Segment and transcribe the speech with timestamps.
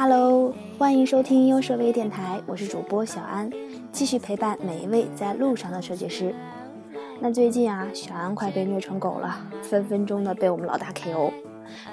[0.00, 3.50] Hello，欢迎收听优设微电台，我是主播小安，
[3.90, 6.32] 继续陪伴每一位在路上的设计师。
[7.18, 11.32] 那最近啊，小安快被虐成狗了，分分钟的被我们老大 KO。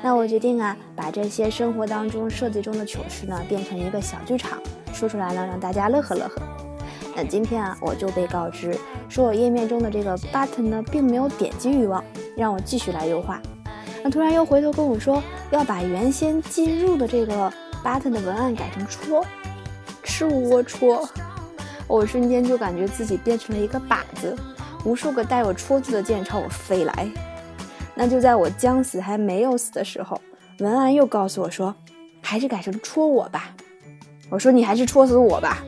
[0.03, 4.61] 那我决定啊，把这些生活当中设计中的糗事呢，变成一个小剧场，
[4.93, 6.43] 说出来呢，让大家乐呵乐呵。
[7.15, 8.71] 那今天啊，我就被告知，
[9.09, 12.03] 说我页面中的这个 button 呢，并没有点击欲望，
[12.37, 13.41] 让我继续来优化。
[14.03, 17.51] 那突然又回头跟我说，要把原先进入的这个
[17.85, 19.23] button 的文案改成戳，
[20.03, 21.07] 吃窝戳，
[21.85, 24.35] 我瞬间就感觉自己变成了一个靶子，
[24.83, 27.07] 无数个带有戳字的箭朝我飞来。
[27.93, 30.19] 那就在我将死还没有死的时候，
[30.59, 31.75] 文案又告诉我说，
[32.21, 33.55] 还是改成戳我吧。
[34.31, 35.63] 我说你还是戳死我吧。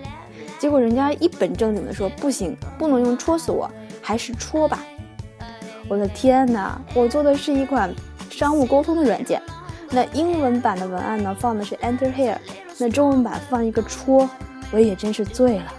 [0.57, 3.69] 结果人家一本正经的说不行，不能用戳死我，
[4.01, 4.83] 还是戳吧。
[5.87, 6.81] 我的天哪！
[6.95, 7.93] 我做的是一款
[8.31, 9.39] 商务沟通的软件，
[9.89, 12.37] 那英文版的文案呢放的是 Enter here，
[12.77, 14.29] 那中文版放一个戳，
[14.71, 15.73] 我也真是醉了。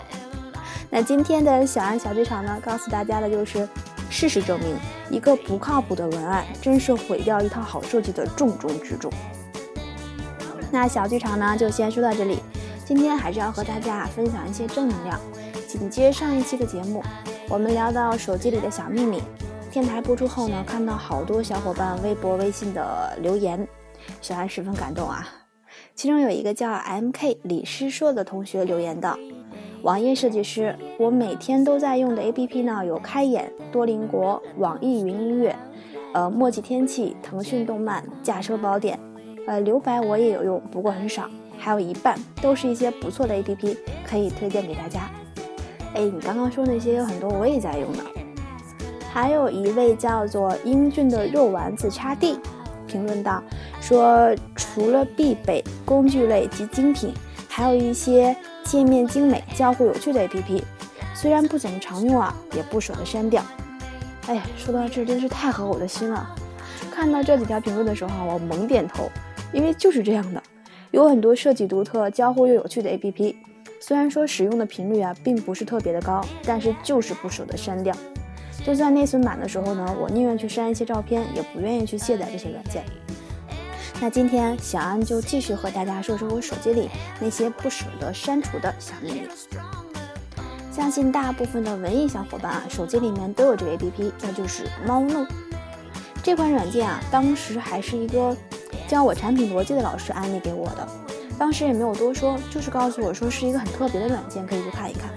[0.90, 3.68] 那今天的小安小剧场呢，告诉大家的就是，
[4.08, 4.74] 事实证明，
[5.10, 9.12] 一个不靠谱的文案，真是毁掉一套好设计的重中之重。
[10.70, 12.38] 那小剧场呢，就先说到这里。
[12.86, 15.20] 今天还是要和大家分享一些正能量。
[15.66, 17.04] 紧接上一期的节目，
[17.50, 19.22] 我们聊到手机里的小秘密。
[19.70, 23.68] 电台播出后呢，看到好多小伙伴微博、微信的留言，
[24.20, 25.28] 小安十分感动啊。
[25.94, 27.38] 其中有一个叫 M.K.
[27.42, 29.18] 李师硕的同学留言道
[29.82, 35.54] ：“网页设计师，我每天都在用的 A.P.P 呢有开眼、多邻国、网易云音乐、
[36.14, 38.98] 呃墨迹天气、腾讯动漫、驾车宝典，
[39.46, 41.28] 呃留白我也有用，不过很少。”
[41.60, 43.76] 还有一半都是一些不错的 A P P，
[44.06, 45.10] 可以推荐给大家。
[45.94, 48.04] 哎，你刚刚说那些有很多我也在用呢。
[49.12, 52.38] 还有一位叫做英俊的肉丸子叉 D
[52.86, 53.42] 评论道
[53.88, 57.14] 说，除了必备工具类及精品，
[57.48, 60.62] 还有一些界面精美、交互有趣的 A P P，
[61.14, 63.42] 虽然不怎么常用啊，也不舍得删掉。
[64.26, 66.36] 哎，说到这真是太合我的心了。
[66.90, 69.10] 看到这几条评论的时候，我猛点头，
[69.54, 70.42] 因为就是这样的。
[70.90, 73.36] 有很多设计独特、交互又有趣的 APP，
[73.80, 77.96] 虽然说使用的频率啊并不是特别的高，但是就是不舍得删掉。
[78.62, 82.84] 就算内存满的时候呢，我宁愿去删一些照片，也不愿意去卸载这些软件。
[84.00, 86.88] 那今天小安就继续和大家说说我手机里
[87.20, 89.22] 那些不舍得删除的小秘密。
[90.72, 95.26] 相信大部分的文艺小伙伴啊，手机里面都有这个 APP，那就是猫弄。
[96.22, 98.36] 这款软件啊，当时还是一个。
[98.86, 100.88] 教我产品逻辑的老师安利给我的，
[101.38, 105.10] 当时也没有多说，就是告诉我说是一个很特别的软件，可以去看一看。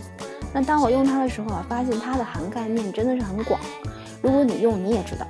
[0.54, 3.58] 那当我用它的时候啊，发现它的涵盖面真的是很广。
[4.22, 5.26] 如果你用，你也知道，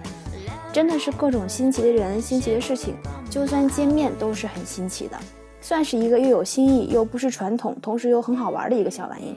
[0.73, 2.95] 真的是各种新奇的人、新奇的事情，
[3.31, 5.17] 就算界面都是很新奇的，
[5.61, 9.33] 算是一个又有新意又不是传统，同时又很好玩的一个小玩意。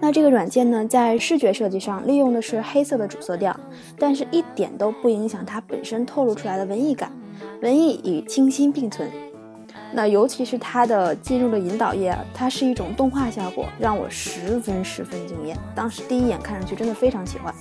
[0.00, 3.54] 那这个软件呢，在视觉设计上利用的是黑色的主色调，
[3.98, 7.12] 但是一点都不影响它本身透露出来的文艺感。
[7.60, 9.06] 文艺与清新并存，
[9.92, 15.54] 那尤其是它的进入的引导页，它是一种动画效果，让我十分十分惊艳。
[15.74, 17.54] 当时第一眼看上去真的非常喜欢。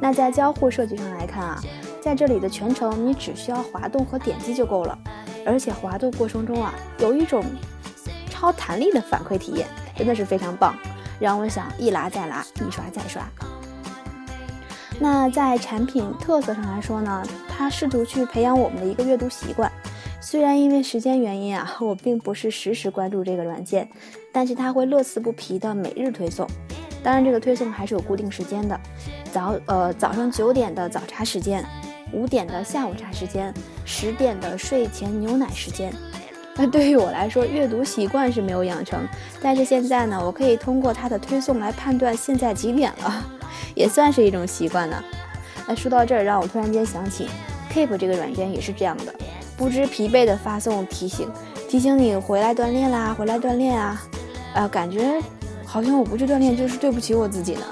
[0.00, 1.60] 那在交互设计上来看啊，
[2.04, 4.98] 在这里的全程你只需要滑动和点击就够了，
[5.46, 7.42] 而且滑动过程中啊，有一种
[8.28, 9.66] 超弹力的反馈体验，
[9.96, 10.76] 真的是非常棒，
[11.18, 13.26] 让我想一拉再拉，一刷再刷。
[15.00, 19.72] 那在产品特色上来说呢，它试图去培养我们的一个阅读习惯。
[20.20, 23.88] 虽然因为时间原因啊，我并不是实时关注这个软件，
[24.30, 26.46] 但是它会乐此不疲的每日推送。
[27.02, 28.78] 当然，这个推送还是有固定时间的，
[29.32, 31.64] 早呃早上九点的早茶时间，
[32.14, 33.52] 五点的下午茶时间，
[33.84, 35.92] 十点的睡前牛奶时间。
[36.56, 39.04] 那对于我来说，阅读习惯是没有养成，
[39.42, 43.26] 但是现在呢，我可以通过它的推送来判断现在几点了。
[43.74, 45.02] 也算是一种习惯呢。
[45.66, 47.26] 那说到这儿，让我突然间想起
[47.72, 49.12] ，Keep 这个软件也是这样的，
[49.56, 51.28] 不知疲惫的发送提醒，
[51.68, 54.00] 提醒你回来锻炼啦，回来锻炼啊，
[54.54, 55.20] 啊，感觉
[55.66, 57.66] 好像我不去锻炼就是对不起我自己呢。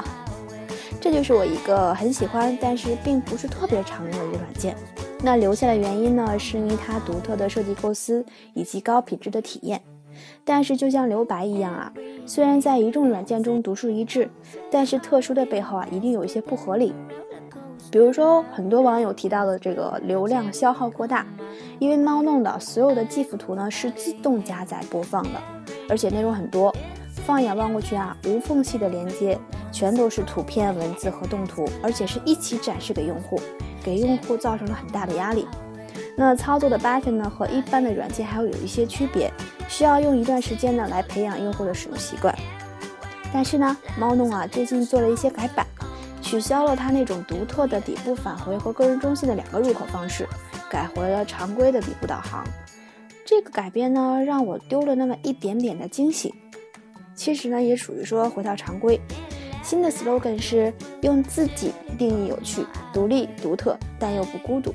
[1.03, 4.77] 这就是我一个很喜欢，但是并不是特别常用的一个软件。
[5.21, 9.83] 那留下的原因呢，是因为它独特的设计构思以及高品质的体验。
[10.45, 11.93] 但是就像留白一样啊，
[12.25, 14.31] 虽然在一众软件中独树一帜，
[14.71, 16.95] 但是特殊的背后啊，一定有一些不合理。
[17.91, 21.27] 比如说，很多网友提到的这个流量消耗过大，
[21.81, 25.43] 因为猫弄的所有的 GIF 图呢是自动加载播放的，
[25.89, 26.73] 而且内容很多，
[27.25, 29.39] 放眼望过去啊，无缝隙的连接，
[29.71, 33.41] 全都是图片、文字和动图，而且是一起展示给用户，
[33.83, 35.47] 给用户造成了很大的压力。
[36.17, 39.33] 那操作的 button 呢和一般的软件还会有一些区别，
[39.69, 42.37] 需要用一段时间呢来培养用户的使用习惯。
[43.33, 45.67] 但是呢，猫弄啊最近做了一些改版，
[46.21, 50.29] 取消了它那种独特的底部返回和个人中心的两个入口方式，
[50.69, 52.45] 改回了常规的底部导航。
[53.25, 56.35] 这个改变呢，让我丢了那么一点点的惊喜。
[57.15, 59.01] 其实呢，也属于说回到常规。
[59.63, 60.73] 新的 slogan 是
[61.03, 64.75] 用自己定义有趣、独立、独特，但又不孤独。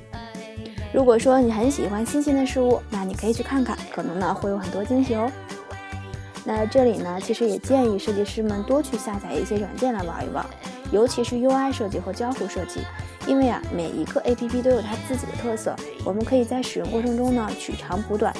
[0.93, 5.29] 如果说你很喜欢新鲜的事物，那你可以去看看，可能呢会有很多惊喜哦。
[6.45, 10.45] 那这里呢，其实也建议设计师们多去下载一些软件来玩一玩，
[10.93, 12.79] 尤其是 UI 设计和交互设计，
[13.27, 15.75] 因为啊，每一个 APP 都有它自己的特色，
[16.05, 18.33] 我们可以在使用过程中呢取长补短。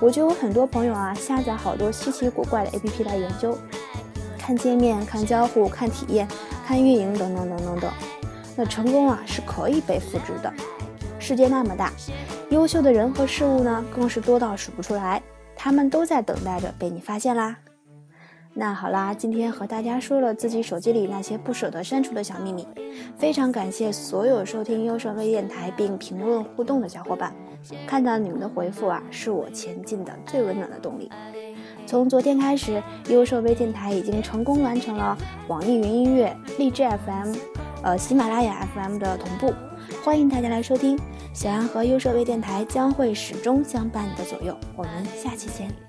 [0.00, 3.56] 我就有很多朋友啊，下载好多稀奇古怪的 APP 来研究，
[4.38, 6.28] 看界面、看交互、看体验、
[6.66, 7.90] 看运营等等等等等。
[8.54, 10.52] 那成功啊是可以被复制的。
[11.18, 11.92] 世界那么大，
[12.50, 15.22] 优秀的人和事物呢更是多到数不出来，
[15.56, 17.56] 他们都在等待着被你发现啦。
[18.52, 22.66] 那好啦，今天和大家说了自己手机里那些不舍得删除的小秘密，
[23.18, 27.34] 非常感谢所有收听优胜微电台并评论互动的小伙伴，
[27.86, 31.10] 看到你们的回复啊，是我前进的最温暖的动力。
[31.86, 35.16] 从昨天开始，优设微电台已经成功完成了
[35.48, 37.34] 网易云音乐、荔枝 FM、
[37.82, 39.54] 呃喜马拉雅 FM 的同步，
[40.04, 40.98] 欢迎大家来收听。
[41.32, 45.85] 小安和优设微电台将会始终相伴你的左右，我们下期见。